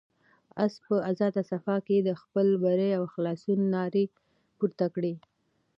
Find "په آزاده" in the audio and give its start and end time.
0.85-1.41